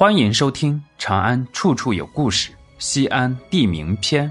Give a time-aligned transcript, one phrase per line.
[0.00, 4.26] 欢迎收听《长安处处有故事·西安地名篇》，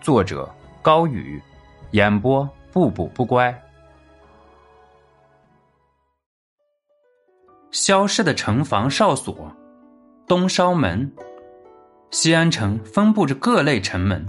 [0.00, 0.48] 作者
[0.80, 1.42] 高宇，
[1.90, 3.52] 演播不补不乖。
[7.72, 9.52] 消失的城防哨所，
[10.24, 11.12] 东稍门。
[12.12, 14.24] 西安城分布着各类城门，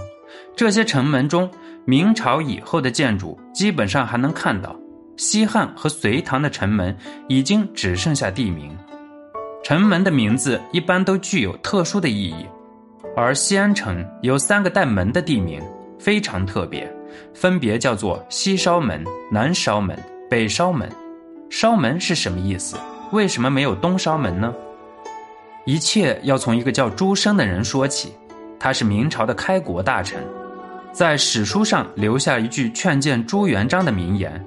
[0.56, 1.48] 这些城门中，
[1.86, 4.76] 明朝以后的建筑基本上还能看到，
[5.18, 6.98] 西汉和隋唐的城门
[7.28, 8.76] 已经只剩下地名。
[9.64, 12.46] 城门的名字一般都具有特殊的意义，
[13.16, 15.62] 而西安城有三个带“门”的地名，
[16.00, 16.90] 非常特别，
[17.34, 19.98] 分别叫做西稍门、南稍门、
[20.30, 20.90] 北稍门。
[21.50, 22.78] 稍门是什么意思？
[23.12, 24.54] 为什么没有东稍门呢？
[25.66, 28.14] 一切要从一个叫朱升的人说起，
[28.58, 30.22] 他是明朝的开国大臣，
[30.94, 34.46] 在史书上留下一句劝谏朱元璋的名言：“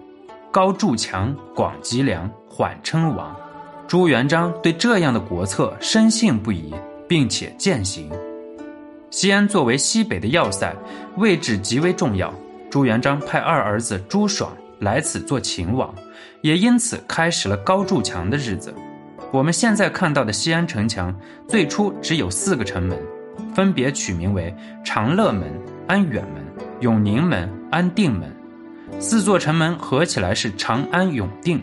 [0.51, 3.37] 高筑墙，广积粮，缓称王。”
[3.91, 6.73] 朱元璋对这样的国策深信不疑，
[7.09, 8.09] 并且践行。
[9.11, 10.73] 西安作为西北的要塞，
[11.17, 12.33] 位置极为重要。
[12.71, 15.93] 朱元璋派二儿子朱爽来此做秦王，
[16.41, 18.73] 也因此开始了高筑墙的日子。
[19.33, 21.13] 我们现在看到的西安城墙，
[21.49, 22.97] 最初只有四个城门，
[23.57, 24.55] 分别取名为
[24.85, 25.51] 长乐门、
[25.89, 28.33] 安远门、永宁门、安定门。
[29.01, 31.61] 四座城门合起来是长安永定。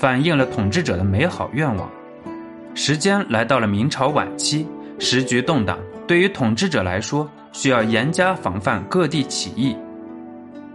[0.00, 1.90] 反映了统治者的美好愿望。
[2.74, 4.66] 时间来到了明朝晚期，
[4.98, 9.76] 时局动荡，对于统治者来说，需要严加防范各地起义。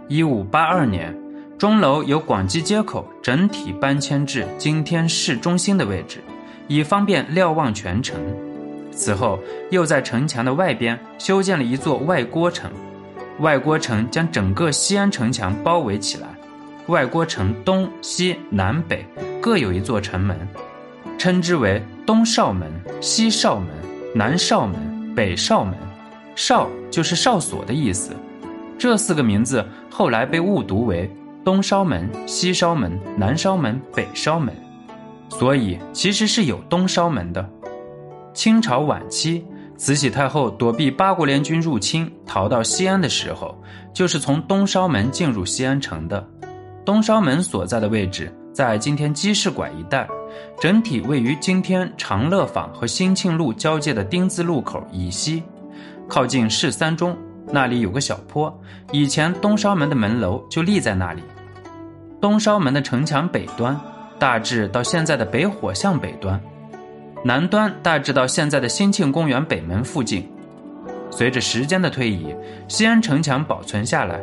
[0.06, 1.12] 一五八二年，
[1.58, 6.20] 钟楼由广济街口整体搬迁至今天市中心的位置，
[6.68, 8.14] 以方便瞭望全城。
[8.92, 12.70] 此后，又在城墙的外边修建了一座外郭城，
[13.40, 16.28] 外郭城将整个西安城墙包围起来。
[16.88, 19.04] 外郭城东西南北
[19.40, 20.36] 各有一座城门，
[21.18, 22.70] 称之为东哨门、
[23.00, 23.68] 西哨门、
[24.14, 25.74] 南哨门、北哨门。
[26.36, 28.12] 哨就是哨所的意思。
[28.78, 31.10] 这四个名字后来被误读为
[31.44, 34.54] 东烧门、西烧门、南烧门、北烧门，
[35.28, 37.48] 所以其实是有东烧门的。
[38.32, 39.44] 清朝晚期，
[39.76, 43.60] 慈禧太后躲避八国联军入侵，逃到西安的时候，
[43.94, 46.28] 就是从东烧门进入西安城的。
[46.86, 50.06] 东稍门所在的位置在今天鸡市馆一带，
[50.60, 55.42] 整体位于今天长乐坊和兴庆路交界的丁字路口以西，
[56.08, 57.18] 靠近市三中。
[57.48, 58.56] 那里有个小坡，
[58.92, 61.24] 以前东稍门的门楼就立在那里。
[62.20, 63.78] 东稍门的城墙北端
[64.16, 66.40] 大致到现在的北火巷北端，
[67.24, 70.28] 南端大致到现在的兴庆公园北门附近。
[71.10, 72.32] 随着时间的推移，
[72.68, 74.20] 西安城墙保存下来。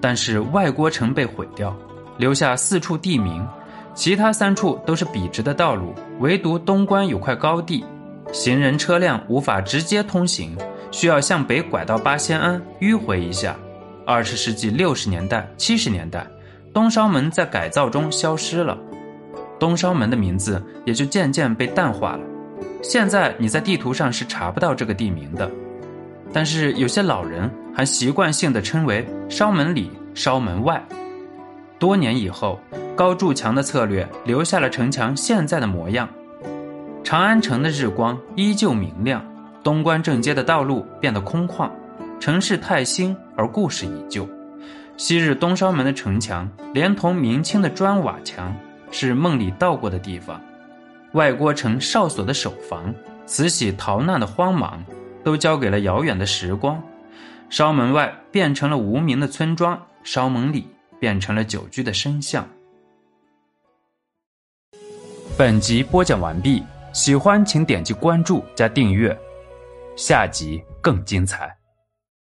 [0.00, 1.76] 但是外郭城被毁掉，
[2.16, 3.46] 留下四处地名，
[3.94, 7.84] 其他三处都是笔直的道路，唯独东关有块高地，
[8.32, 10.56] 行人车辆无法直接通行，
[10.90, 13.56] 需要向北拐到八仙庵迂回一下。
[14.06, 16.26] 二十世纪六十年代、七十年代，
[16.72, 18.76] 东烧门在改造中消失了，
[19.58, 22.20] 东烧门的名字也就渐渐被淡化了。
[22.82, 25.48] 现在你在地图上是查不到这个地名的。
[26.32, 30.84] 但是有些老人还习惯性地称为“烧门里”“烧门外”。
[31.78, 32.60] 多年以后，
[32.94, 36.08] 高筑墙的策略留下了城墙现在的模样。
[37.02, 39.24] 长安城的日光依旧明亮，
[39.62, 41.70] 东关正街的道路变得空旷，
[42.18, 44.28] 城市太新而故事依旧。
[44.96, 48.54] 昔日东烧门的城墙，连同明清的砖瓦墙，
[48.90, 50.40] 是梦里到过的地方。
[51.12, 52.94] 外郭城哨所的守防，
[53.26, 54.84] 慈禧逃难的慌忙。
[55.22, 56.82] 都交给了遥远的时光，
[57.50, 60.68] 烧门外变成了无名的村庄，烧门里
[61.00, 62.48] 变成了久居的深巷。
[65.36, 66.62] 本集播讲完毕，
[66.92, 69.18] 喜欢请点击关注加订阅，
[69.96, 71.59] 下集更精彩。